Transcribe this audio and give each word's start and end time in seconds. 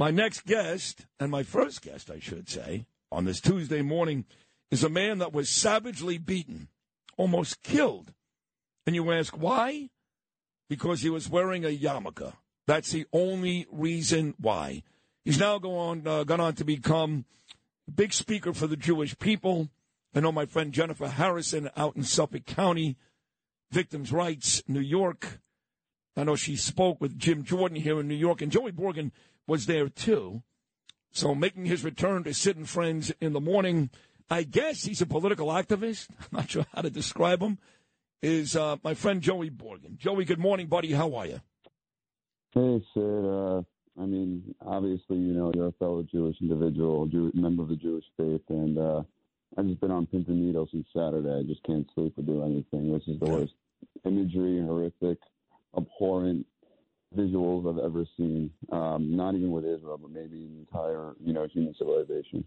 My 0.00 0.10
next 0.10 0.46
guest, 0.46 1.04
and 1.18 1.30
my 1.30 1.42
first 1.42 1.82
guest, 1.82 2.10
I 2.10 2.20
should 2.20 2.48
say, 2.48 2.86
on 3.12 3.26
this 3.26 3.38
Tuesday 3.38 3.82
morning, 3.82 4.24
is 4.70 4.82
a 4.82 4.88
man 4.88 5.18
that 5.18 5.34
was 5.34 5.50
savagely 5.50 6.16
beaten, 6.16 6.68
almost 7.18 7.62
killed. 7.62 8.14
And 8.86 8.96
you 8.96 9.12
ask 9.12 9.36
why? 9.36 9.90
Because 10.70 11.02
he 11.02 11.10
was 11.10 11.28
wearing 11.28 11.66
a 11.66 11.78
yarmulke. 11.78 12.32
That's 12.66 12.92
the 12.92 13.04
only 13.12 13.66
reason 13.70 14.32
why. 14.38 14.84
He's 15.22 15.38
now 15.38 15.58
gone, 15.58 16.06
uh, 16.06 16.24
gone 16.24 16.40
on 16.40 16.54
to 16.54 16.64
become 16.64 17.26
a 17.86 17.90
big 17.90 18.14
speaker 18.14 18.54
for 18.54 18.66
the 18.66 18.78
Jewish 18.78 19.18
people. 19.18 19.68
I 20.14 20.20
know 20.20 20.32
my 20.32 20.46
friend 20.46 20.72
Jennifer 20.72 21.08
Harrison 21.08 21.68
out 21.76 21.94
in 21.94 22.04
Suffolk 22.04 22.46
County, 22.46 22.96
Victims' 23.70 24.12
Rights, 24.12 24.62
New 24.66 24.80
York. 24.80 25.40
I 26.16 26.24
know 26.24 26.36
she 26.36 26.56
spoke 26.56 27.02
with 27.02 27.18
Jim 27.18 27.44
Jordan 27.44 27.76
here 27.76 28.00
in 28.00 28.08
New 28.08 28.14
York, 28.14 28.40
and 28.40 28.50
Joey 28.50 28.72
Borgen 28.72 29.10
was 29.50 29.66
there 29.66 29.88
too. 29.88 30.42
So 31.10 31.34
making 31.34 31.66
his 31.66 31.82
return 31.82 32.22
to 32.22 32.32
Sid 32.32 32.56
and 32.56 32.68
Friends 32.68 33.12
in 33.20 33.32
the 33.32 33.40
morning, 33.40 33.90
I 34.30 34.44
guess 34.44 34.84
he's 34.84 35.02
a 35.02 35.06
political 35.06 35.48
activist. 35.48 36.06
I'm 36.20 36.28
not 36.30 36.50
sure 36.50 36.64
how 36.72 36.82
to 36.82 36.90
describe 36.90 37.42
him. 37.42 37.58
Is 38.22 38.54
uh, 38.54 38.76
my 38.84 38.94
friend 38.94 39.20
Joey 39.20 39.50
Borgen. 39.50 39.96
Joey, 39.96 40.24
good 40.24 40.38
morning, 40.38 40.68
buddy. 40.68 40.92
How 40.92 41.14
are 41.16 41.26
you? 41.26 41.40
Hey, 42.52 42.80
Sid. 42.94 43.24
Uh, 43.24 43.62
I 44.00 44.06
mean, 44.06 44.54
obviously, 44.64 45.16
you 45.16 45.32
know, 45.32 45.50
you're 45.52 45.68
a 45.68 45.72
fellow 45.72 46.04
Jewish 46.04 46.36
individual, 46.40 47.06
Jew- 47.06 47.32
member 47.34 47.62
of 47.62 47.70
the 47.70 47.76
Jewish 47.76 48.04
faith, 48.16 48.42
and 48.50 48.78
uh, 48.78 49.02
I've 49.58 49.66
just 49.66 49.80
been 49.80 49.90
on 49.90 50.06
pins 50.06 50.26
and 50.28 50.46
needles 50.46 50.68
since 50.70 50.86
Saturday. 50.94 51.32
I 51.32 51.42
just 51.42 51.64
can't 51.64 51.88
sleep 51.94 52.16
or 52.16 52.22
do 52.22 52.44
anything. 52.44 52.92
This 52.92 53.02
is 53.08 53.18
the 53.18 53.26
worst 53.26 53.54
imagery, 54.04 54.60
horrific, 54.60 55.18
abhorrent 55.76 56.46
visuals 57.16 57.68
I've 57.68 57.84
ever 57.84 58.04
seen. 58.16 58.50
Um, 58.70 59.16
not 59.16 59.34
even 59.34 59.50
with 59.50 59.64
Israel, 59.64 59.98
but 60.00 60.10
maybe 60.10 60.46
the 60.46 60.58
entire, 60.60 61.14
you 61.24 61.32
know, 61.32 61.46
human 61.46 61.74
civilization. 61.78 62.44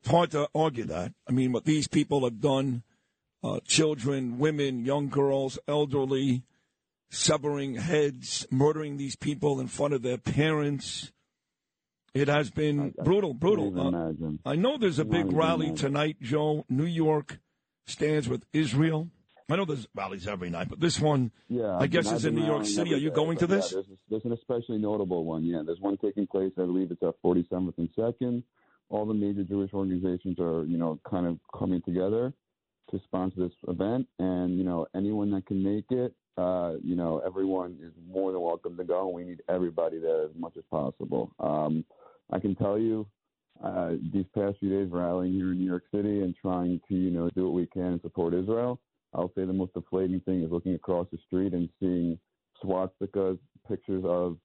It's 0.00 0.10
hard 0.10 0.30
to 0.32 0.48
argue 0.54 0.84
that. 0.84 1.12
I 1.28 1.32
mean, 1.32 1.52
what 1.52 1.64
these 1.64 1.88
people 1.88 2.24
have 2.24 2.40
done 2.40 2.82
uh, 3.42 3.60
children, 3.66 4.38
women, 4.38 4.84
young 4.84 5.08
girls, 5.08 5.58
elderly, 5.66 6.42
severing 7.10 7.76
heads, 7.76 8.46
murdering 8.50 8.96
these 8.96 9.16
people 9.16 9.60
in 9.60 9.66
front 9.66 9.94
of 9.94 10.02
their 10.02 10.18
parents. 10.18 11.12
It 12.12 12.28
has 12.28 12.50
been 12.50 12.80
I- 12.80 13.00
I 13.00 13.04
brutal, 13.04 13.34
brutal. 13.34 13.78
Uh. 13.78 14.32
I 14.44 14.56
know 14.56 14.78
there's 14.78 14.98
a 14.98 15.04
big 15.04 15.32
rally 15.32 15.68
imagine. 15.68 15.86
tonight, 15.86 16.16
Joe. 16.20 16.64
New 16.68 16.84
York 16.84 17.38
stands 17.86 18.28
with 18.28 18.44
Israel. 18.52 19.08
I 19.50 19.56
know 19.56 19.64
there's 19.64 19.86
rallies 19.94 20.26
every 20.26 20.50
night, 20.50 20.68
but 20.68 20.80
this 20.80 21.00
one, 21.00 21.32
Yeah, 21.48 21.76
I 21.76 21.86
guess 21.86 22.10
it's 22.10 22.24
in 22.24 22.34
New 22.34 22.46
York 22.46 22.66
City. 22.66 22.94
Are 22.94 22.98
you 22.98 23.10
going 23.10 23.38
to 23.38 23.46
this? 23.46 23.72
Yeah, 23.72 23.82
there's, 23.86 23.98
there's 24.08 24.24
an 24.24 24.32
especially 24.32 24.78
notable 24.78 25.24
one. 25.24 25.44
Yeah, 25.44 25.62
there's 25.64 25.80
one 25.80 25.96
taking 25.98 26.26
place. 26.26 26.52
I 26.56 26.62
believe 26.62 26.90
it's 26.90 27.02
at 27.02 27.14
47th 27.24 27.78
and 27.78 27.88
Second. 27.96 28.44
All 28.88 29.06
the 29.06 29.14
major 29.14 29.44
Jewish 29.44 29.72
organizations 29.72 30.38
are, 30.40 30.64
you 30.64 30.76
know, 30.76 30.98
kind 31.08 31.26
of 31.26 31.38
coming 31.56 31.80
together 31.82 32.32
to 32.90 33.00
sponsor 33.04 33.36
this 33.40 33.52
event, 33.68 34.08
and 34.18 34.58
you 34.58 34.64
know, 34.64 34.86
anyone 34.96 35.30
that 35.30 35.46
can 35.46 35.62
make 35.62 35.84
it, 35.90 36.12
uh, 36.36 36.72
you 36.82 36.96
know, 36.96 37.22
everyone 37.24 37.78
is 37.80 37.92
more 38.12 38.32
than 38.32 38.40
welcome 38.40 38.76
to 38.76 38.84
go. 38.84 39.08
We 39.08 39.24
need 39.24 39.42
everybody 39.48 40.00
there 40.00 40.24
as 40.24 40.30
much 40.36 40.54
as 40.56 40.64
possible. 40.70 41.30
Um, 41.38 41.84
I 42.32 42.40
can 42.40 42.56
tell 42.56 42.78
you, 42.78 43.06
uh, 43.62 43.92
these 44.12 44.24
past 44.34 44.58
few 44.58 44.70
days 44.70 44.90
rallying 44.90 45.34
here 45.34 45.52
in 45.52 45.58
New 45.58 45.66
York 45.66 45.84
City 45.94 46.20
and 46.20 46.34
trying 46.40 46.80
to, 46.88 46.94
you 46.94 47.10
know, 47.10 47.30
do 47.30 47.44
what 47.44 47.54
we 47.54 47.66
can 47.66 47.82
and 47.82 48.00
support 48.00 48.34
Israel. 48.34 48.80
I'll 49.14 49.32
say 49.34 49.44
the 49.44 49.52
most 49.52 49.74
deflating 49.74 50.20
thing 50.20 50.42
is 50.42 50.50
looking 50.50 50.74
across 50.74 51.06
the 51.10 51.18
street 51.26 51.52
and 51.52 51.68
seeing 51.80 52.18
swastikas, 52.62 53.38
pictures 53.68 54.04
of 54.06 54.36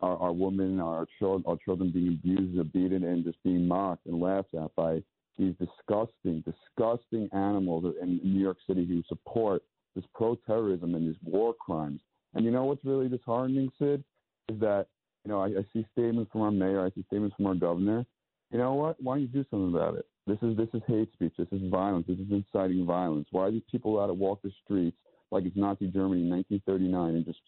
our, 0.00 0.16
our 0.16 0.32
women, 0.32 0.80
our 0.80 1.06
children, 1.18 1.44
our 1.46 1.56
children 1.64 1.90
being 1.90 2.14
abused, 2.14 2.58
and 2.58 2.72
beaten, 2.72 3.04
and 3.04 3.24
just 3.24 3.42
being 3.42 3.66
mocked 3.66 4.06
and 4.06 4.20
laughed 4.20 4.54
at 4.54 4.74
by 4.74 5.02
these 5.38 5.54
disgusting, 5.58 6.42
disgusting 6.44 7.28
animals 7.32 7.94
in 8.00 8.20
New 8.22 8.40
York 8.40 8.58
City 8.66 8.86
who 8.86 9.02
support 9.08 9.62
this 9.94 10.04
pro-terrorism 10.14 10.94
and 10.94 11.08
these 11.08 11.20
war 11.22 11.54
crimes. 11.54 12.00
And 12.34 12.44
you 12.44 12.50
know 12.50 12.64
what's 12.64 12.84
really 12.84 13.08
disheartening, 13.08 13.70
Sid, 13.78 14.02
is 14.48 14.60
that 14.60 14.86
you 15.24 15.30
know 15.30 15.40
I, 15.40 15.46
I 15.46 15.64
see 15.72 15.86
statements 15.92 16.30
from 16.32 16.42
our 16.42 16.50
mayor, 16.50 16.84
I 16.84 16.90
see 16.90 17.04
statements 17.08 17.36
from 17.36 17.46
our 17.46 17.54
governor. 17.54 18.04
You 18.50 18.58
know 18.58 18.74
what? 18.74 19.02
Why 19.02 19.14
don't 19.14 19.22
you 19.22 19.28
do 19.28 19.44
something 19.50 19.74
about 19.74 19.96
it? 19.96 20.06
This 20.26 20.38
is 20.42 20.56
this 20.56 20.68
is 20.74 20.82
hate 20.88 21.12
speech. 21.12 21.34
This 21.38 21.46
is 21.52 21.70
violence. 21.70 22.06
This 22.08 22.18
is 22.18 22.26
inciting 22.30 22.84
violence. 22.84 23.28
Why 23.30 23.42
are 23.44 23.50
these 23.50 23.62
people 23.70 23.96
allowed 23.96 24.08
to 24.08 24.14
walk 24.14 24.42
the 24.42 24.50
streets 24.64 24.96
like 25.30 25.44
it's 25.44 25.56
Nazi 25.56 25.86
Germany 25.86 26.22
in 26.22 26.30
1939 26.30 27.14
and 27.14 27.24
just 27.24 27.38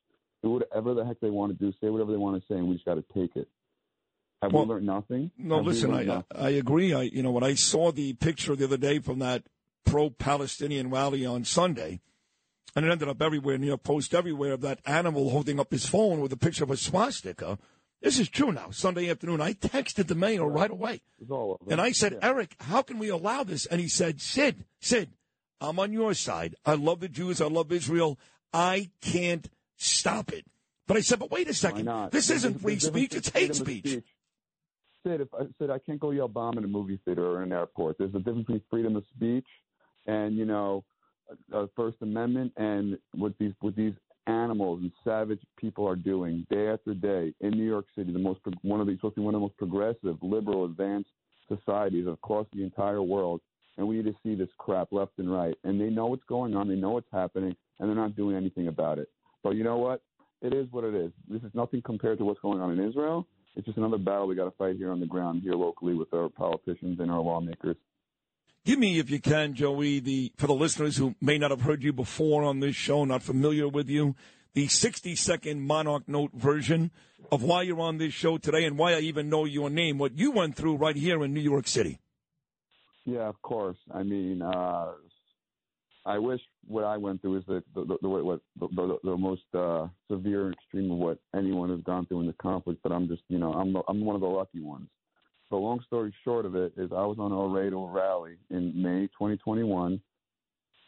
do 0.43 0.51
whatever 0.51 0.95
the 0.95 1.05
heck 1.05 1.19
they 1.21 1.31
want 1.31 1.59
to 1.59 1.59
do, 1.59 1.73
say 1.81 1.89
whatever 1.89 2.13
they 2.13 2.19
want 2.19 2.41
to 2.41 2.47
say, 2.47 2.57
and 2.57 2.69
we 2.69 2.75
just 2.75 2.87
got 2.87 2.95
to 2.95 3.05
take 3.15 3.35
it? 3.35 3.49
Have 4.43 4.53
Well, 4.53 4.65
we 4.67 4.75
learned 4.75 4.87
nothing? 4.87 5.31
No, 5.37 5.57
Have 5.57 5.67
listen, 5.67 5.93
I, 5.93 6.05
nothing? 6.05 6.25
I 6.37 6.51
agree. 6.51 6.95
I, 6.95 7.03
you 7.03 7.23
know, 7.25 7.33
when 7.33 7.43
I 7.43 7.55
saw 7.55 7.91
the 7.91 8.13
picture 8.13 8.55
the 8.55 8.65
other 8.65 8.77
day 8.77 9.01
from 9.01 9.19
that 9.19 9.45
pro-Palestinian 9.85 10.91
rally 10.91 11.27
on 11.27 11.45
Sunday, 11.45 12.01
and 12.77 12.87
it 12.87 12.93
ended 12.93 13.09
up 13.09 13.21
everywhere, 13.21 13.59
New 13.59 13.67
York 13.67 13.83
Post 13.83 14.15
everywhere, 14.15 14.53
of 14.53 14.61
that 14.61 14.79
animal 14.87 15.31
holding 15.31 15.59
up 15.59 15.73
his 15.73 15.89
phone 15.89 16.21
with 16.21 16.33
a 16.33 16.37
picture 16.37 16.63
of 16.63 16.71
a 16.71 16.77
swastika. 16.77 17.59
This 18.01 18.19
is 18.19 18.29
true 18.29 18.53
now. 18.53 18.71
Sunday 18.71 19.11
afternoon, 19.11 19.41
I 19.41 19.55
texted 19.55 20.07
the 20.07 20.15
mayor 20.15 20.47
right 20.47 20.71
away. 20.71 21.03
It's 21.21 21.31
all 21.31 21.59
over. 21.61 21.73
And 21.73 21.81
I 21.81 21.93
said. 21.93 22.19
Eric, 22.23 22.55
how 22.61 22.83
can 22.83 22.99
we 22.99 23.09
allow 23.09 23.43
this? 23.43 23.67
And 23.67 23.81
he 23.81 23.89
said, 23.89 24.21
Sid, 24.21 24.65
Sid, 24.81 25.11
I'm 25.61 25.79
on 25.81 25.93
your 25.93 26.15
side. 26.15 26.55
I 26.65 26.75
love 26.75 27.01
the 27.01 27.09
Jews. 27.09 27.41
I 27.41 27.47
love 27.47 27.73
Israel. 27.73 28.19
I 28.53 28.91
can't 29.01 29.49
stop 29.77 30.33
it. 30.33 30.45
But 30.87 30.97
I 30.97 31.01
said, 31.01 31.19
but 31.19 31.31
wait 31.31 31.49
a 31.49 31.55
second. 31.55 31.91
This 32.11 32.31
isn't 32.31 32.63
free 32.63 32.79
speech. 32.79 33.15
It's 33.15 33.29
hate 33.29 33.51
of 33.51 33.57
speech. 33.57 34.03
Sid, 35.07 35.21
if 35.21 35.29
I 35.35 35.45
said 35.59 35.71
I 35.71 35.79
can't 35.79 36.01
go 36.01 36.11
yell 36.11 36.29
bomb 36.29 36.59
in 36.59 36.65
a 36.65 36.69
movie 36.69 37.01
theater 37.05 37.25
or 37.25 37.43
an 37.43 37.53
airport. 37.53 37.99
There's 37.99 38.15
a 38.15 38.19
difference 38.19 38.47
between 38.47 38.63
freedom 38.71 38.97
of 38.97 39.05
speech 39.15 39.47
and 40.07 40.37
you 40.37 40.45
know, 40.45 40.85
uh, 41.53 41.67
First 41.77 41.99
Amendment 42.01 42.53
and 42.57 42.99
what 43.13 43.35
these 43.39 43.53
what 43.61 43.77
these 43.77 43.93
animals 44.29 44.81
and 44.83 44.93
savage 45.05 45.41
people 45.57 45.87
are 45.89 45.97
doing 45.97 46.47
day 46.51 46.69
after 46.69 46.95
day 46.95 47.33
in 47.41 47.51
New 47.51 47.65
York 47.65 47.87
City, 47.97 48.13
the 48.13 48.19
most 48.19 48.41
one 48.63 48.81
of 48.81 48.87
the 48.87 48.95
supposed 48.95 49.15
to 49.17 49.21
be 49.21 49.25
one 49.25 49.35
of 49.35 49.41
the 49.41 49.47
most 49.47 49.57
progressive, 49.57 50.17
liberal, 50.23 50.65
advanced 50.65 51.11
societies 51.49 52.07
across 52.07 52.47
the 52.53 52.63
entire 52.63 53.03
world. 53.03 53.41
And 53.77 53.87
we 53.87 53.97
need 53.97 54.07
to 54.07 54.15
see 54.23 54.35
this 54.35 54.49
crap 54.59 54.89
left 54.91 55.13
and 55.19 55.33
right. 55.33 55.57
And 55.65 55.81
they 55.81 55.89
know 55.89 56.07
what's 56.07 56.25
going 56.29 56.55
on. 56.57 56.69
They 56.69 56.75
know 56.75 56.91
what's 56.91 57.07
happening, 57.13 57.55
and 57.79 57.89
they're 57.89 57.97
not 57.97 58.17
doing 58.17 58.37
anything 58.37 58.69
about 58.69 58.99
it. 58.99 59.09
But 59.43 59.51
you 59.51 59.65
know 59.65 59.79
what? 59.79 60.03
It 60.43 60.53
is 60.53 60.67
what 60.73 60.85
it 60.85 60.95
is. 60.95 61.13
This 61.29 61.43
is 61.43 61.51
nothing 61.55 61.83
compared 61.83 62.19
to 62.19 62.25
what's 62.25 62.41
going 62.41 62.61
on 62.61 62.77
in 62.77 62.87
Israel. 62.87 63.27
It's 63.57 63.67
just 63.67 63.79
another 63.79 63.99
battle 63.99 64.27
we 64.27 64.35
got 64.35 64.45
to 64.45 64.57
fight 64.57 64.77
here 64.77 64.91
on 64.91 65.01
the 65.01 65.07
ground, 65.07 65.43
here 65.43 65.55
locally 65.55 65.95
with 65.95 66.13
our 66.13 66.29
politicians 66.29 67.01
and 67.01 67.11
our 67.11 67.21
lawmakers. 67.21 67.77
Give 68.69 68.79
me, 68.79 68.99
if 68.99 69.09
you 69.09 69.19
can, 69.19 69.55
Joey, 69.55 69.99
the 69.99 70.31
for 70.37 70.47
the 70.47 70.53
listeners 70.53 70.99
who 70.99 71.15
may 71.23 71.39
not 71.39 71.51
have 71.51 71.63
heard 71.63 71.83
you 71.83 71.91
before 71.91 72.45
on 72.45 72.61
this 72.61 72.77
show, 72.77 73.07
not 73.07 73.23
familiar 73.23 73.67
with 73.67 73.89
you, 73.89 74.15
the 74.53 74.69
60 74.69 75.17
second 75.17 75.63
Monarch 75.63 76.07
Note 76.07 76.35
version 76.35 76.91
of 77.33 77.43
why 77.43 77.63
you're 77.63 77.81
on 77.81 77.97
this 77.97 78.13
show 78.13 78.37
today 78.37 78.67
and 78.67 78.77
why 78.77 78.93
I 78.93 78.99
even 78.99 79.31
know 79.31 79.47
your 79.47 79.71
name, 79.71 79.97
what 79.97 80.19
you 80.19 80.33
went 80.33 80.55
through 80.55 80.77
right 80.77 80.95
here 80.95 81.25
in 81.25 81.33
New 81.33 81.41
York 81.41 81.67
City. 81.67 81.99
Yeah, 83.07 83.27
of 83.27 83.41
course. 83.41 83.79
I 83.91 84.03
mean, 84.03 84.43
uh, 84.43 84.93
I 86.05 86.19
wish 86.19 86.43
what 86.67 86.85
I 86.85 86.99
went 86.99 87.23
through 87.23 87.39
is 87.39 87.45
the 87.47 87.65
the, 87.75 87.87
the, 87.87 88.41
the, 88.61 88.69
the, 88.69 88.99
the 89.03 89.17
most 89.17 89.45
uh, 89.55 89.87
severe 90.11 90.45
and 90.45 90.55
extreme 90.55 90.91
of 90.91 90.99
what 90.99 91.19
anyone 91.35 91.71
has 91.71 91.81
gone 91.85 92.05
through 92.05 92.21
in 92.21 92.27
the 92.27 92.35
conflict. 92.35 92.81
But 92.83 92.93
I'm 92.93 93.09
just, 93.09 93.23
you 93.29 93.39
know, 93.39 93.51
I'm 93.51 93.75
I'm 93.89 94.05
one 94.05 94.15
of 94.15 94.21
the 94.21 94.27
lucky 94.27 94.61
ones. 94.61 94.91
The 95.51 95.57
long 95.57 95.81
story 95.87 96.15
short 96.25 96.45
of 96.45 96.55
it 96.55 96.73
is, 96.77 96.91
I 96.93 97.05
was 97.07 97.17
on 97.19 97.33
a 97.33 97.41
Laredo 97.41 97.87
rally 97.87 98.37
in 98.51 98.73
May 98.81 99.07
2021, 99.09 100.01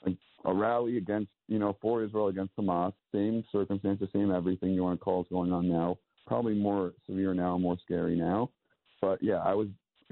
a, 0.06 0.10
a 0.44 0.54
rally 0.54 0.98
against, 0.98 1.30
you 1.48 1.58
know, 1.58 1.76
for 1.80 2.02
Israel 2.02 2.28
against 2.28 2.54
Hamas. 2.56 2.92
Same 3.12 3.42
circumstances, 3.50 4.08
same 4.12 4.30
everything 4.30 4.72
you 4.72 4.82
want 4.82 4.98
to 5.00 5.04
call 5.04 5.22
is 5.22 5.28
going 5.30 5.52
on 5.52 5.68
now. 5.68 5.96
Probably 6.26 6.54
more 6.54 6.92
severe 7.06 7.32
now, 7.32 7.56
more 7.56 7.78
scary 7.82 8.16
now. 8.16 8.50
But 9.00 9.22
yeah, 9.22 9.38
I 9.38 9.54
was 9.54 9.68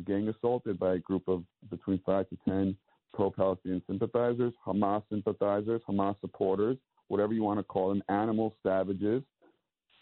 gang 0.06 0.28
assaulted 0.28 0.78
by 0.78 0.94
a 0.94 0.98
group 0.98 1.28
of 1.28 1.44
between 1.70 2.00
five 2.06 2.28
to 2.30 2.38
ten 2.46 2.76
pro-Palestinian 3.12 3.82
sympathizers, 3.86 4.52
Hamas 4.66 5.02
sympathizers, 5.10 5.82
Hamas 5.88 6.18
supporters, 6.20 6.76
whatever 7.08 7.32
you 7.32 7.42
want 7.42 7.58
to 7.58 7.64
call 7.64 7.88
them, 7.88 8.02
animal 8.08 8.54
savages. 8.62 9.22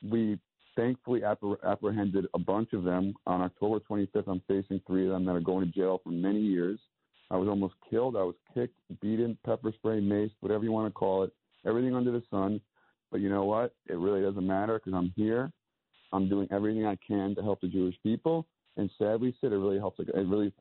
We 0.09 0.39
thankfully 0.77 1.21
appre- 1.21 1.63
apprehended 1.65 2.27
a 2.35 2.39
bunch 2.39 2.73
of 2.73 2.85
them. 2.85 3.15
On 3.27 3.41
October 3.41 3.81
25th, 3.81 4.29
I'm 4.29 4.43
facing 4.47 4.81
three 4.87 5.07
of 5.07 5.13
them 5.13 5.25
that 5.25 5.35
are 5.35 5.41
going 5.41 5.67
to 5.67 5.73
jail 5.73 6.01
for 6.05 6.11
many 6.11 6.41
years. 6.41 6.79
I 7.31 7.37
was 7.37 7.49
almost 7.49 7.75
killed. 7.91 8.17
I 8.17 8.23
was 8.23 8.37
kicked, 8.55 8.79
beaten, 9.01 9.37
pepper 9.45 9.73
spray, 9.73 10.01
mace, 10.01 10.31
whatever 10.41 10.65
you 10.65 10.73
want 10.73 10.87
to 10.87 10.93
call 10.93 11.25
it, 11.25 11.33
everything 11.67 11.95
under 11.95 12.13
the 12.13 12.23
sun. 12.31 12.61
But 13.11 13.21
you 13.21 13.29
know 13.29 13.45
what? 13.45 13.75
It 13.89 13.97
really 13.97 14.23
doesn't 14.23 14.47
matter 14.47 14.79
because 14.79 14.97
I'm 14.97 15.13
here. 15.17 15.51
I'm 16.13 16.29
doing 16.29 16.49
everything 16.53 16.87
I 16.87 16.97
can 17.07 17.35
to 17.35 17.43
help 17.43 17.61
the 17.61 17.69
Jewish 17.69 17.97
people. 18.03 18.47
And 18.77 18.91
sadly, 18.99 19.35
Sid, 19.41 19.53
it 19.53 19.57
really 19.57 19.79
helps. 19.79 19.99
It 20.01 20.15
really 20.15 20.53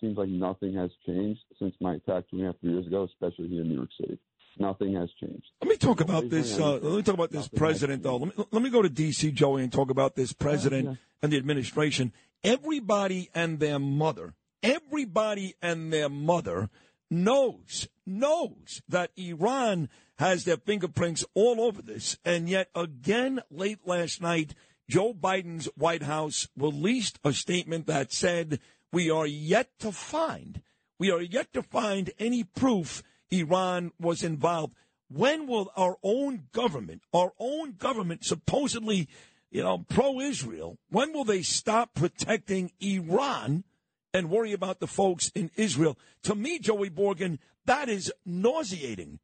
seems 0.00 0.16
like 0.16 0.28
nothing 0.28 0.74
has 0.74 0.90
changed 1.06 1.40
since 1.58 1.74
my 1.80 1.94
attack 1.94 2.24
two 2.30 2.36
and 2.36 2.42
a 2.42 2.46
half 2.46 2.56
years 2.60 2.86
ago, 2.86 3.04
especially 3.04 3.48
here 3.48 3.62
in 3.62 3.68
New 3.68 3.76
York 3.76 3.90
City. 4.00 4.18
Nothing 4.58 4.94
has 4.94 5.10
changed. 5.20 5.46
Let 5.60 5.68
me 5.68 5.76
talk 5.76 6.00
about 6.00 6.30
this. 6.30 6.58
Uh, 6.58 6.74
let 6.74 6.96
me 6.96 7.02
talk 7.02 7.14
about 7.14 7.30
this 7.30 7.48
president, 7.48 8.02
though. 8.02 8.16
Let 8.16 8.38
me, 8.38 8.44
let 8.50 8.62
me 8.62 8.70
go 8.70 8.82
to 8.82 8.88
D.C., 8.88 9.32
Joey, 9.32 9.62
and 9.62 9.72
talk 9.72 9.90
about 9.90 10.14
this 10.14 10.32
president 10.32 10.84
yeah. 10.86 10.94
and 11.22 11.32
the 11.32 11.36
administration. 11.36 12.12
Everybody 12.42 13.30
and 13.34 13.58
their 13.58 13.78
mother, 13.78 14.34
everybody 14.62 15.54
and 15.62 15.92
their 15.92 16.08
mother 16.08 16.68
knows, 17.10 17.88
knows 18.06 18.82
that 18.88 19.10
Iran 19.16 19.88
has 20.18 20.44
their 20.44 20.56
fingerprints 20.56 21.24
all 21.34 21.60
over 21.60 21.82
this. 21.82 22.18
And 22.24 22.48
yet, 22.48 22.68
again, 22.74 23.40
late 23.50 23.80
last 23.86 24.20
night, 24.20 24.54
Joe 24.88 25.14
Biden's 25.14 25.66
White 25.76 26.02
House 26.02 26.48
released 26.56 27.18
a 27.24 27.32
statement 27.32 27.86
that 27.86 28.12
said, 28.12 28.60
We 28.92 29.10
are 29.10 29.26
yet 29.26 29.70
to 29.80 29.92
find, 29.92 30.62
we 30.98 31.10
are 31.10 31.22
yet 31.22 31.52
to 31.54 31.62
find 31.62 32.10
any 32.18 32.44
proof 32.44 33.02
Iran 33.38 33.92
was 34.00 34.22
involved. 34.22 34.74
When 35.08 35.46
will 35.46 35.70
our 35.76 35.96
own 36.02 36.48
government, 36.52 37.02
our 37.12 37.32
own 37.38 37.72
government, 37.72 38.24
supposedly, 38.24 39.08
you 39.50 39.62
know, 39.62 39.84
pro 39.88 40.20
Israel, 40.20 40.78
when 40.90 41.12
will 41.12 41.24
they 41.24 41.42
stop 41.42 41.94
protecting 41.94 42.72
Iran 42.80 43.64
and 44.12 44.30
worry 44.30 44.52
about 44.52 44.80
the 44.80 44.86
folks 44.86 45.30
in 45.34 45.50
Israel? 45.56 45.98
To 46.24 46.34
me, 46.34 46.58
Joey 46.58 46.90
Borgen, 46.90 47.38
that 47.66 47.88
is 47.88 48.12
nauseating. 48.24 49.20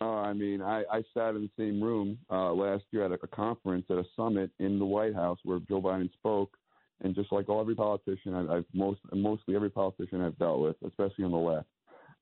Uh, 0.00 0.22
I 0.22 0.32
mean, 0.32 0.60
I, 0.60 0.82
I 0.90 1.04
sat 1.14 1.36
in 1.36 1.42
the 1.42 1.50
same 1.56 1.80
room 1.80 2.18
uh, 2.28 2.52
last 2.52 2.84
year 2.90 3.04
at 3.04 3.12
a, 3.12 3.18
a 3.22 3.28
conference 3.28 3.86
at 3.88 3.98
a 3.98 4.04
summit 4.16 4.50
in 4.58 4.80
the 4.80 4.84
White 4.84 5.14
House 5.14 5.38
where 5.44 5.60
Joe 5.60 5.80
Biden 5.80 6.12
spoke, 6.14 6.56
and 7.02 7.14
just 7.14 7.30
like 7.30 7.48
all 7.48 7.60
every 7.60 7.76
politician, 7.76 8.34
I, 8.34 8.56
I've 8.56 8.64
most 8.74 9.00
mostly 9.12 9.54
every 9.54 9.70
politician 9.70 10.20
I've 10.20 10.38
dealt 10.38 10.60
with, 10.60 10.76
especially 10.84 11.24
on 11.24 11.30
the 11.30 11.36
left, 11.36 11.68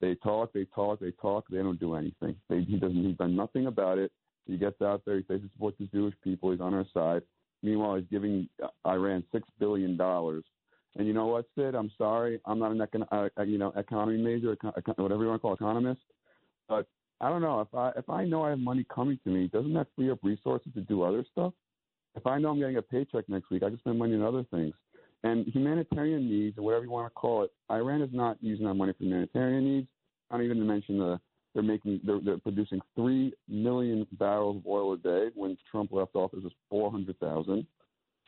they 0.01 0.15
talk, 0.17 0.53
they 0.53 0.65
talk, 0.67 1.01
they 1.01 1.13
talk, 1.13 1.47
they 1.51 1.59
don't 1.59 1.81
do 1.81 1.95
anything. 1.95 2.37
They, 2.49 2.63
he 2.63 2.77
doesn't. 2.79 3.05
He's 3.05 3.17
done 3.17 3.37
nothing 3.37 3.67
about 3.67 3.99
it. 3.99 4.13
He 4.47 4.57
gets 4.57 4.81
out 4.83 5.03
there, 5.05 5.17
he 5.17 5.25
says 5.29 5.41
he 5.43 5.49
supports 5.53 5.77
the 5.79 5.87
Jewish 5.87 6.15
people, 6.25 6.51
he's 6.51 6.61
on 6.61 6.75
our 6.75 6.87
side. 6.93 7.23
Meanwhile, 7.63 7.97
he's 7.97 8.07
giving 8.11 8.49
Iran 8.87 9.23
six 9.33 9.47
billion 9.59 9.97
dollars. 9.97 10.45
And 10.97 11.07
you 11.07 11.13
know 11.13 11.27
what, 11.27 11.47
Sid? 11.55 11.75
I'm 11.75 11.93
sorry, 11.97 12.41
I'm 12.47 12.59
not 12.59 12.73
an 12.73 12.79
econ- 12.79 13.31
uh, 13.39 13.43
you 13.43 13.59
know 13.59 13.73
economy 13.77 14.21
major, 14.21 14.57
econ- 14.57 14.99
whatever 14.99 15.23
you 15.23 15.29
want 15.29 15.41
to 15.41 15.43
call 15.43 15.55
economist, 15.55 16.01
but 16.69 16.89
I 17.21 17.29
don't 17.29 17.43
know 17.43 17.61
if 17.61 17.73
I 17.75 17.91
if 17.97 18.09
I 18.09 18.25
know 18.25 18.43
I 18.43 18.51
have 18.51 18.59
money 18.59 18.85
coming 18.93 19.19
to 19.25 19.31
me, 19.31 19.49
doesn't 19.49 19.75
that 19.75 19.89
free 19.95 20.11
up 20.11 20.19
resources 20.23 20.73
to 20.75 20.81
do 20.81 21.03
other 21.03 21.25
stuff? 21.31 21.53
If 22.17 22.27
I 22.27 22.39
know 22.39 22.51
I'm 22.51 22.59
getting 22.59 22.77
a 22.77 22.83
paycheck 22.83 23.29
next 23.29 23.51
week, 23.51 23.63
I 23.63 23.69
can 23.69 23.79
spend 23.79 23.99
money 23.99 24.15
on 24.15 24.23
other 24.23 24.45
things. 24.51 24.75
And 25.23 25.47
humanitarian 25.47 26.29
needs, 26.29 26.57
or 26.57 26.63
whatever 26.63 26.85
you 26.85 26.91
want 26.91 27.07
to 27.07 27.15
call 27.15 27.43
it, 27.43 27.53
Iran 27.71 28.01
is 28.01 28.11
not 28.13 28.39
using 28.41 28.67
that 28.67 28.75
money 28.75 28.93
for 28.97 29.05
humanitarian 29.05 29.65
needs. 29.65 29.89
Don't 30.31 30.43
even 30.43 30.59
to 30.59 30.65
mention 30.65 30.99
the 30.99 31.21
they're 31.55 31.63
making 31.63 32.01
they're, 32.05 32.21
they're 32.21 32.39
producing 32.39 32.81
three 32.95 33.33
million 33.49 34.07
barrels 34.13 34.59
of 34.59 34.67
oil 34.67 34.93
a 34.93 34.97
day. 34.97 35.29
When 35.35 35.57
Trump 35.71 35.93
left 35.93 36.15
office, 36.15 36.41
was 36.43 36.53
four 36.69 36.91
hundred 36.91 37.19
thousand. 37.19 37.67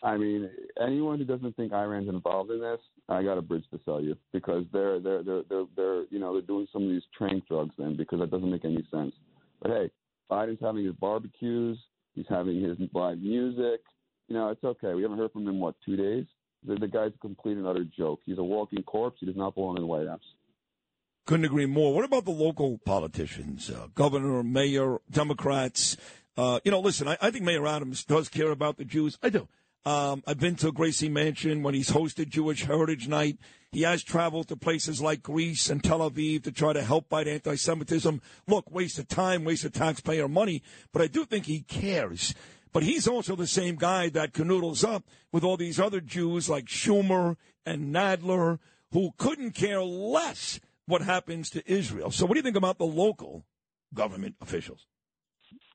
I 0.02 0.16
mean, 0.16 0.50
anyone 0.80 1.18
who 1.18 1.24
doesn't 1.24 1.54
think 1.54 1.72
Iran's 1.72 2.08
involved 2.08 2.50
in 2.50 2.60
this, 2.60 2.80
I 3.08 3.22
got 3.22 3.38
a 3.38 3.42
bridge 3.42 3.64
to 3.70 3.78
sell 3.84 4.00
you 4.00 4.16
because 4.32 4.64
they're 4.72 4.98
they're 4.98 5.22
they're 5.22 5.42
they're, 5.48 5.64
they're 5.76 6.04
you 6.10 6.18
know 6.18 6.32
they're 6.32 6.42
doing 6.42 6.66
some 6.72 6.82
of 6.82 6.88
these 6.88 7.02
trank 7.16 7.46
drugs 7.46 7.74
then 7.78 7.96
because 7.96 8.18
that 8.18 8.30
doesn't 8.30 8.50
make 8.50 8.64
any 8.64 8.84
sense. 8.90 9.14
But 9.60 9.70
hey, 9.70 9.90
Biden's 10.30 10.60
having 10.60 10.84
his 10.84 10.94
barbecues, 10.94 11.78
he's 12.14 12.26
having 12.28 12.60
his 12.60 12.76
live 12.92 13.18
music. 13.18 13.80
You 14.28 14.34
know, 14.34 14.48
it's 14.48 14.64
okay. 14.64 14.94
We 14.94 15.02
haven't 15.02 15.18
heard 15.18 15.32
from 15.32 15.42
him 15.42 15.54
in 15.54 15.60
what 15.60 15.76
two 15.84 15.96
days. 15.96 16.26
The, 16.64 16.76
the 16.76 16.88
guy's 16.88 17.12
a 17.14 17.18
complete 17.18 17.56
and 17.56 17.66
utter 17.66 17.84
joke. 17.84 18.20
He's 18.24 18.38
a 18.38 18.44
walking 18.44 18.82
corpse. 18.82 19.18
He 19.20 19.26
does 19.26 19.36
not 19.36 19.54
belong 19.54 19.76
in 19.76 19.82
the 19.82 19.86
White 19.86 20.06
House. 20.06 20.20
Couldn't 21.26 21.44
agree 21.44 21.66
more. 21.66 21.94
What 21.94 22.04
about 22.04 22.24
the 22.24 22.32
local 22.32 22.78
politicians, 22.78 23.70
uh, 23.70 23.88
governor, 23.94 24.42
mayor, 24.42 24.98
Democrats? 25.10 25.96
Uh, 26.36 26.58
you 26.64 26.70
know, 26.70 26.80
listen, 26.80 27.06
I, 27.06 27.16
I 27.20 27.30
think 27.30 27.44
Mayor 27.44 27.66
Adams 27.66 28.04
does 28.04 28.28
care 28.28 28.50
about 28.50 28.76
the 28.76 28.84
Jews. 28.84 29.18
I 29.22 29.28
do. 29.28 29.46
Um, 29.84 30.22
I've 30.26 30.38
been 30.38 30.54
to 30.56 30.70
Gracie 30.70 31.08
Mansion 31.08 31.62
when 31.62 31.74
he's 31.74 31.90
hosted 31.90 32.28
Jewish 32.28 32.64
Heritage 32.64 33.08
Night. 33.08 33.38
He 33.72 33.82
has 33.82 34.02
traveled 34.02 34.48
to 34.48 34.56
places 34.56 35.00
like 35.00 35.22
Greece 35.22 35.70
and 35.70 35.82
Tel 35.82 35.98
Aviv 36.08 36.44
to 36.44 36.52
try 36.52 36.72
to 36.72 36.82
help 36.82 37.08
fight 37.08 37.26
anti 37.26 37.56
Semitism. 37.56 38.20
Look, 38.46 38.70
waste 38.70 38.98
of 38.98 39.08
time, 39.08 39.44
waste 39.44 39.64
of 39.64 39.72
taxpayer 39.72 40.28
money, 40.28 40.62
but 40.92 41.02
I 41.02 41.08
do 41.08 41.24
think 41.24 41.46
he 41.46 41.60
cares. 41.62 42.34
But 42.72 42.82
he's 42.82 43.06
also 43.06 43.36
the 43.36 43.46
same 43.46 43.76
guy 43.76 44.08
that 44.10 44.32
canoodles 44.32 44.86
up 44.86 45.04
with 45.30 45.44
all 45.44 45.56
these 45.56 45.78
other 45.78 46.00
Jews 46.00 46.48
like 46.48 46.66
Schumer 46.66 47.36
and 47.66 47.94
Nadler 47.94 48.58
who 48.92 49.10
couldn't 49.18 49.52
care 49.52 49.82
less 49.82 50.60
what 50.86 51.02
happens 51.02 51.50
to 51.50 51.70
Israel. 51.70 52.10
So, 52.10 52.26
what 52.26 52.34
do 52.34 52.38
you 52.38 52.42
think 52.42 52.56
about 52.56 52.78
the 52.78 52.86
local 52.86 53.44
government 53.94 54.36
officials? 54.40 54.86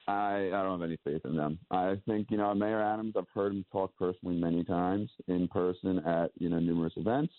I, 0.08 0.48
I 0.54 0.64
don't 0.64 0.80
have 0.80 0.90
any 0.90 0.98
faith 1.04 1.22
in 1.26 1.36
them. 1.36 1.60
I 1.70 1.96
think, 2.08 2.28
you 2.32 2.38
know, 2.38 2.54
Mayor 2.56 2.82
Adams, 2.82 3.16
I've 3.18 3.26
heard 3.34 3.52
him 3.52 3.66
talk 3.72 3.92
personally 3.98 4.38
many 4.38 4.64
times 4.64 5.10
in 5.28 5.50
person 5.50 6.00
at, 6.00 6.32
you 6.38 6.50
know, 6.50 6.60
numerous 6.60 6.94
events. 6.96 7.34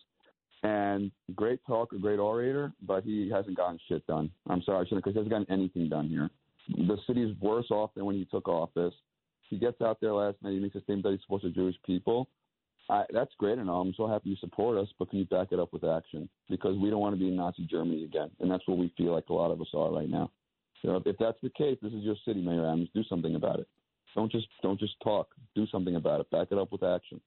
And 0.62 1.10
great 1.34 1.60
talk, 1.66 1.92
a 1.92 1.98
great 1.98 2.18
orator, 2.18 2.72
but 2.82 3.04
he 3.04 3.30
hasn't 3.32 3.56
gotten 3.56 3.78
shit 3.88 4.06
done. 4.06 4.30
I'm 4.50 4.60
sorry, 4.62 4.80
I 4.80 4.84
shouldn't, 4.84 5.04
because 5.04 5.14
he 5.14 5.18
hasn't 5.20 5.30
gotten 5.30 5.50
anything 5.50 5.88
done 5.88 6.08
here. 6.08 6.28
The 6.68 6.98
city 7.06 7.22
is 7.22 7.34
worse 7.40 7.70
off 7.70 7.94
than 7.94 8.04
when 8.04 8.16
he 8.16 8.26
took 8.26 8.48
office. 8.48 8.92
He 9.48 9.58
gets 9.58 9.80
out 9.80 9.98
there 10.00 10.12
last 10.12 10.36
night, 10.42 10.52
he 10.52 10.60
makes 10.60 10.76
a 10.76 10.80
statement 10.80 11.04
that 11.04 11.12
he 11.12 11.18
supports 11.22 11.44
the 11.44 11.50
Jewish 11.50 11.76
people. 11.86 12.28
I, 12.90 13.04
that's 13.12 13.32
great 13.38 13.58
and 13.58 13.68
all. 13.68 13.82
I'm 13.82 13.94
so 13.96 14.08
happy 14.08 14.30
you 14.30 14.36
support 14.36 14.78
us, 14.78 14.88
but 14.98 15.10
can 15.10 15.18
you 15.18 15.26
back 15.26 15.48
it 15.50 15.58
up 15.58 15.72
with 15.72 15.84
action? 15.84 16.28
Because 16.48 16.78
we 16.78 16.88
don't 16.88 17.00
want 17.00 17.14
to 17.14 17.20
be 17.20 17.28
in 17.28 17.36
Nazi 17.36 17.66
Germany 17.70 18.04
again, 18.04 18.30
and 18.40 18.50
that's 18.50 18.66
what 18.66 18.78
we 18.78 18.92
feel 18.96 19.12
like 19.12 19.28
a 19.28 19.34
lot 19.34 19.50
of 19.50 19.60
us 19.60 19.68
are 19.74 19.92
right 19.92 20.08
now. 20.08 20.30
So 20.82 21.02
if 21.04 21.16
that's 21.18 21.38
the 21.42 21.50
case, 21.50 21.76
this 21.82 21.92
is 21.92 22.02
your 22.02 22.16
city, 22.26 22.40
Mayor 22.40 22.66
Adams. 22.66 22.88
Do 22.94 23.02
something 23.08 23.34
about 23.34 23.58
it. 23.58 23.68
Don't 24.14 24.32
just 24.32 24.46
don't 24.62 24.78
just 24.78 24.94
talk. 25.02 25.28
Do 25.54 25.66
something 25.70 25.96
about 25.96 26.20
it. 26.20 26.30
Back 26.30 26.48
it 26.50 26.58
up 26.58 26.72
with 26.72 26.82
action. 26.82 27.20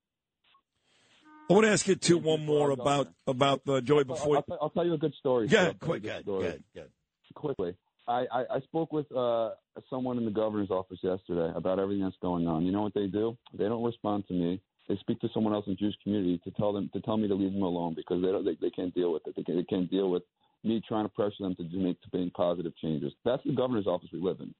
I 1.50 1.53
want 1.53 1.65
to 1.65 1.71
ask 1.71 1.88
you 1.88 1.95
too 1.95 2.17
one 2.17 2.45
more 2.45 2.71
about 2.71 3.09
about 3.27 3.65
the 3.65 3.81
Joey 3.81 4.03
before. 4.03 4.38
I'll, 4.38 4.45
I'll, 4.50 4.57
I'll, 4.63 4.69
tell 4.69 4.85
you 4.85 4.94
a 4.94 4.97
good 4.97 5.13
story. 5.19 5.47
Yeah, 5.50 5.74
quick, 5.79 6.03
good, 6.03 6.25
good, 6.25 6.63
good. 6.74 6.89
Quickly, 7.33 7.75
I, 8.07 8.25
I, 8.31 8.44
I 8.56 8.59
spoke 8.62 8.92
with 8.92 9.12
uh, 9.15 9.51
someone 9.89 10.18
in 10.18 10.25
the 10.25 10.31
governor's 10.31 10.71
office 10.71 11.00
yesterday 11.01 11.51
about 11.56 11.80
everything 11.80 12.03
that's 12.03 12.15
going 12.21 12.48
on. 12.48 12.65
You 12.65 12.71
know 12.71 12.81
what 12.81 12.94
they 12.94 13.07
do? 13.07 13.38
They 13.57 13.65
don't 13.65 13.83
respond 13.83 14.27
to 14.27 14.33
me. 14.33 14.62
They 14.89 14.98
speak 14.98 15.21
to 15.21 15.30
someone 15.33 15.53
else 15.53 15.65
in 15.68 15.77
Jewish 15.77 15.95
community 16.03 16.39
to 16.44 16.51
tell 16.51 16.74
them 16.74 16.89
to 16.94 17.01
tell 17.01 17.15
me 17.15 17.27
to 17.27 17.36
leave 17.36 17.53
them 17.53 17.62
alone 17.62 17.94
because 17.95 18.21
they 18.21 18.27
don't 18.27 18.44
they, 18.44 18.57
they 18.59 18.71
can't 18.71 18.94
deal 18.94 19.13
with 19.13 19.25
it. 19.27 19.36
They, 19.36 19.44
can, 19.44 19.56
they 19.56 19.63
can't 19.63 19.89
deal 19.89 20.09
with 20.09 20.24
me 20.63 20.81
trying 20.88 21.06
to 21.06 21.09
pressure 21.09 21.42
them 21.42 21.56
to 21.56 21.63
make 21.77 22.01
to 22.01 22.07
make 22.12 22.33
positive 22.33 22.75
changes. 22.77 23.13
That's 23.24 23.44
the 23.45 23.53
governor's 23.53 23.88
office 23.88 24.09
we 24.12 24.19
live 24.19 24.39
in. 24.39 24.53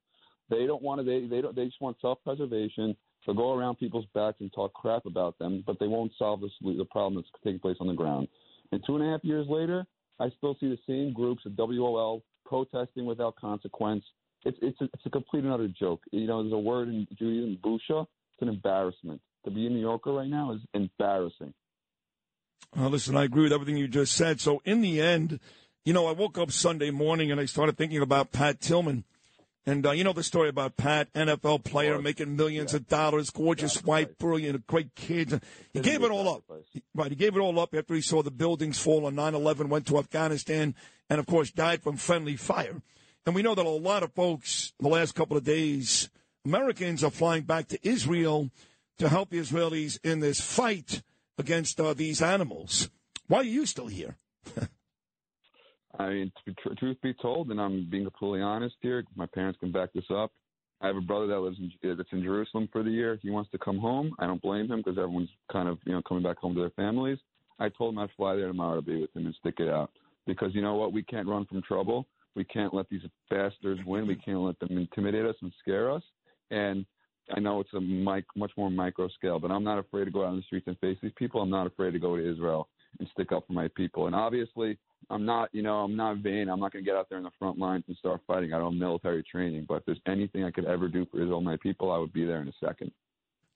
They 0.48 0.66
don't 0.66 0.82
want 0.82 1.00
to. 1.00 1.04
They 1.04 1.26
they 1.26 1.42
don't. 1.42 1.54
They 1.54 1.66
just 1.66 1.80
want 1.80 1.96
self-preservation. 2.00 2.96
They'll 3.26 3.34
go 3.34 3.52
around 3.54 3.76
people's 3.76 4.06
backs 4.14 4.38
and 4.40 4.52
talk 4.52 4.72
crap 4.74 5.06
about 5.06 5.38
them, 5.38 5.62
but 5.66 5.78
they 5.78 5.86
won't 5.86 6.12
solve 6.18 6.40
the, 6.40 6.48
the 6.62 6.84
problem 6.86 7.16
that's 7.16 7.28
taking 7.44 7.60
place 7.60 7.76
on 7.80 7.86
the 7.86 7.94
ground. 7.94 8.28
And 8.72 8.82
two 8.86 8.96
and 8.96 9.06
a 9.06 9.10
half 9.10 9.22
years 9.22 9.46
later, 9.48 9.84
I 10.18 10.30
still 10.38 10.56
see 10.58 10.68
the 10.68 10.78
same 10.86 11.12
groups 11.12 11.44
of 11.46 11.52
WOL 11.56 12.22
protesting 12.52 13.06
without 13.06 13.34
consequence. 13.36 14.04
It's 14.44 14.58
it's 14.60 14.78
a, 14.82 14.84
it's 14.84 15.06
a 15.06 15.10
complete 15.10 15.44
and 15.44 15.52
utter 15.52 15.68
joke. 15.68 16.02
You 16.10 16.26
know, 16.26 16.42
there's 16.42 16.52
a 16.52 16.58
word 16.58 16.88
in 16.88 17.06
Judaism, 17.18 17.58
busha. 17.64 18.02
It's 18.02 18.42
an 18.42 18.48
embarrassment. 18.48 19.22
To 19.46 19.50
be 19.50 19.66
a 19.66 19.70
New 19.70 19.80
Yorker 19.80 20.12
right 20.12 20.28
now 20.28 20.52
is 20.52 20.60
embarrassing. 20.74 21.54
Listen, 22.76 23.16
I 23.16 23.24
agree 23.24 23.44
with 23.44 23.52
everything 23.52 23.78
you 23.78 23.88
just 23.88 24.14
said. 24.14 24.40
So 24.40 24.60
in 24.64 24.82
the 24.82 25.00
end, 25.00 25.40
you 25.84 25.92
know, 25.92 26.06
I 26.06 26.12
woke 26.12 26.38
up 26.38 26.50
Sunday 26.50 26.90
morning 26.90 27.30
and 27.30 27.40
I 27.40 27.46
started 27.46 27.76
thinking 27.78 28.02
about 28.02 28.32
Pat 28.32 28.60
Tillman. 28.60 29.04
And 29.64 29.86
uh, 29.86 29.92
you 29.92 30.02
know 30.02 30.12
the 30.12 30.24
story 30.24 30.48
about 30.48 30.76
Pat, 30.76 31.12
NFL 31.12 31.62
player, 31.62 32.00
making 32.02 32.36
millions 32.36 32.72
yeah. 32.72 32.78
of 32.78 32.88
dollars, 32.88 33.30
gorgeous 33.30 33.76
yeah, 33.76 33.82
wife, 33.84 34.18
brilliant, 34.18 34.66
great 34.66 34.94
kids. 34.96 35.38
He 35.72 35.80
gave 35.80 36.02
it 36.02 36.10
all 36.10 36.28
up. 36.28 36.42
Right, 36.94 37.10
he 37.10 37.16
gave 37.16 37.36
it 37.36 37.40
all 37.40 37.58
up 37.60 37.72
after 37.74 37.94
he 37.94 38.00
saw 38.00 38.22
the 38.22 38.32
buildings 38.32 38.78
fall 38.80 39.06
on 39.06 39.14
9/11, 39.14 39.68
went 39.68 39.86
to 39.86 39.98
Afghanistan, 39.98 40.74
and 41.08 41.20
of 41.20 41.26
course 41.26 41.52
died 41.52 41.82
from 41.82 41.96
friendly 41.96 42.36
fire. 42.36 42.82
And 43.24 43.36
we 43.36 43.42
know 43.42 43.54
that 43.54 43.64
a 43.64 43.68
lot 43.68 44.02
of 44.02 44.12
folks, 44.12 44.72
the 44.80 44.88
last 44.88 45.14
couple 45.14 45.36
of 45.36 45.44
days, 45.44 46.10
Americans 46.44 47.04
are 47.04 47.10
flying 47.10 47.44
back 47.44 47.68
to 47.68 47.88
Israel 47.88 48.50
to 48.98 49.08
help 49.08 49.30
the 49.30 49.38
Israelis 49.38 49.98
in 50.02 50.18
this 50.18 50.40
fight 50.40 51.02
against 51.38 51.80
uh, 51.80 51.94
these 51.94 52.20
animals. 52.20 52.90
Why 53.28 53.38
are 53.38 53.44
you 53.44 53.64
still 53.66 53.86
here? 53.86 54.16
I 55.98 56.08
mean, 56.08 56.32
tr- 56.58 56.74
truth 56.78 56.96
be 57.02 57.14
told, 57.14 57.50
and 57.50 57.60
I'm 57.60 57.88
being 57.90 58.04
completely 58.04 58.40
honest 58.40 58.76
here, 58.80 59.04
my 59.14 59.26
parents 59.26 59.58
can 59.60 59.72
back 59.72 59.92
this 59.92 60.04
up. 60.10 60.32
I 60.80 60.86
have 60.88 60.96
a 60.96 61.00
brother 61.00 61.26
that 61.28 61.38
lives 61.38 61.58
in 61.58 61.96
that's 61.96 62.12
in 62.12 62.22
Jerusalem 62.22 62.68
for 62.72 62.82
the 62.82 62.90
year. 62.90 63.18
He 63.22 63.30
wants 63.30 63.50
to 63.52 63.58
come 63.58 63.78
home. 63.78 64.14
I 64.18 64.26
don't 64.26 64.42
blame 64.42 64.70
him 64.70 64.78
because 64.78 64.98
everyone's 64.98 65.28
kind 65.50 65.68
of 65.68 65.78
you 65.84 65.92
know 65.92 66.02
coming 66.02 66.24
back 66.24 66.38
home 66.38 66.54
to 66.54 66.60
their 66.60 66.70
families. 66.70 67.18
I 67.58 67.68
told 67.68 67.94
him 67.94 68.00
I'd 68.00 68.10
fly 68.16 68.34
there 68.34 68.48
tomorrow 68.48 68.76
to 68.76 68.82
be 68.82 69.00
with 69.00 69.14
him 69.14 69.26
and 69.26 69.34
stick 69.38 69.56
it 69.58 69.68
out 69.68 69.90
because 70.26 70.54
you 70.54 70.62
know 70.62 70.74
what? 70.74 70.92
We 70.92 71.02
can't 71.02 71.28
run 71.28 71.46
from 71.46 71.62
trouble. 71.62 72.06
We 72.34 72.44
can't 72.44 72.74
let 72.74 72.88
these 72.88 73.02
bastards 73.30 73.80
win. 73.86 74.06
We 74.06 74.16
can't 74.16 74.40
let 74.40 74.58
them 74.58 74.76
intimidate 74.76 75.26
us 75.26 75.36
and 75.42 75.52
scare 75.60 75.90
us. 75.90 76.02
And 76.50 76.84
I 77.34 77.40
know 77.40 77.60
it's 77.60 77.72
a 77.74 77.80
mic, 77.80 78.24
much 78.34 78.52
more 78.56 78.70
micro 78.70 79.08
scale, 79.08 79.38
but 79.38 79.50
I'm 79.50 79.62
not 79.62 79.78
afraid 79.78 80.06
to 80.06 80.10
go 80.10 80.24
out 80.24 80.30
in 80.30 80.36
the 80.36 80.42
streets 80.42 80.66
and 80.66 80.78
face 80.78 80.98
these 81.02 81.12
people. 81.16 81.40
I'm 81.40 81.50
not 81.50 81.66
afraid 81.66 81.92
to 81.92 81.98
go 81.98 82.16
to 82.16 82.30
Israel 82.30 82.68
and 82.98 83.08
stick 83.12 83.32
up 83.32 83.46
for 83.46 83.52
my 83.52 83.68
people. 83.68 84.06
And 84.06 84.14
obviously, 84.14 84.78
I'm 85.10 85.24
not, 85.24 85.50
you 85.52 85.62
know, 85.62 85.76
I'm 85.76 85.96
not 85.96 86.18
vain. 86.18 86.48
I'm 86.48 86.60
not 86.60 86.72
going 86.72 86.84
to 86.84 86.90
get 86.90 86.96
out 86.96 87.08
there 87.08 87.18
in 87.18 87.24
the 87.24 87.30
front 87.38 87.58
lines 87.58 87.84
and 87.88 87.96
start 87.96 88.20
fighting. 88.26 88.52
I 88.52 88.58
don't 88.58 88.72
have 88.72 88.80
military 88.80 89.22
training, 89.22 89.66
but 89.68 89.76
if 89.76 89.84
there's 89.86 90.00
anything 90.06 90.44
I 90.44 90.50
could 90.50 90.64
ever 90.64 90.88
do 90.88 91.06
for 91.10 91.20
Israel, 91.20 91.40
my 91.40 91.56
people, 91.56 91.90
I 91.90 91.98
would 91.98 92.12
be 92.12 92.24
there 92.24 92.40
in 92.40 92.48
a 92.48 92.52
second. 92.64 92.92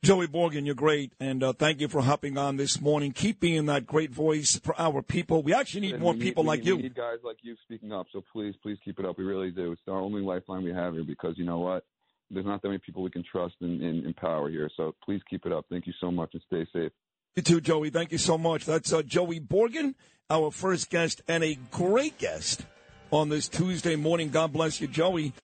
Joey 0.03 0.29
Borgen, 0.29 0.67
you're 0.67 0.75
great, 0.75 1.12
and 1.19 1.43
uh, 1.43 1.53
thank 1.53 1.81
you 1.81 1.88
for 1.88 2.00
hopping 2.00 2.38
on 2.38 2.59
this 2.59 2.81
morning. 2.81 3.11
Keep 3.11 3.41
being 3.41 3.67
that 3.67 3.87
great 3.87 4.12
voice 4.12 4.57
for 4.62 4.79
our 4.81 5.03
people. 5.03 5.43
We 5.43 5.53
actually 5.53 5.81
need 5.81 5.95
And 5.95 6.03
more 6.03 6.12
we 6.12 6.21
people 6.21 6.45
we 6.45 6.49
like 6.49 6.61
need, 6.61 6.67
you. 6.67 6.76
We 6.76 6.83
need 6.83 6.95
guys 6.95 7.19
like 7.25 7.38
you 7.43 7.57
speaking 7.65 7.93
up. 7.93 8.07
So 8.12 8.23
please, 8.33 8.55
please 8.62 8.79
keep 8.85 9.00
it 9.00 9.05
up. 9.05 9.19
We 9.19 9.25
really 9.25 9.50
do. 9.50 9.73
It's 9.73 9.83
our 9.88 9.99
only 9.99 10.23
lifeline 10.23 10.62
we 10.62 10.73
have 10.73 10.95
here 10.95 11.03
because 11.03 11.35
you 11.37 11.45
know 11.45 11.59
what? 11.59 11.85
There's 12.31 12.47
not 12.47 12.62
that 12.62 12.69
many 12.69 12.79
people 12.79 13.03
we 13.03 13.11
can 13.11 13.25
trust 13.25 13.55
in, 13.61 13.83
in, 13.83 14.05
in 14.05 14.15
power 14.15 14.49
here. 14.49 14.71
So 14.76 14.95
please 15.05 15.21
keep 15.29 15.45
it 15.47 15.53
up. 15.53 15.65
Thank 15.71 15.87
you 15.87 15.93
so 16.00 16.11
much 16.11 16.35
and 16.35 16.43
stay 16.47 16.67
safe. 16.73 16.93
You 17.37 17.43
too, 17.43 17.61
Joey. 17.61 17.90
Thank 17.90 18.12
you 18.12 18.19
so 18.19 18.38
much. 18.38 18.64
That's 18.64 18.95
uh, 18.95 19.02
Joey 19.02 19.40
Borgen, 19.40 19.95
our 20.31 20.50
first 20.50 20.88
guest, 20.88 21.21
and 21.28 21.45
a 21.45 21.59
great 21.71 22.16
guest 22.16 22.64
on 23.11 23.28
this 23.28 23.47
Tuesday 23.47 23.95
morning. 23.95 24.31
God 24.31 24.55
bless 24.55 24.81
you, 24.81 24.88
Joey. 24.88 25.35